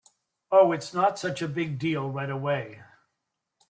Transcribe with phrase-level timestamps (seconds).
[0.51, 2.81] Oh, it’s not such a big deal right away.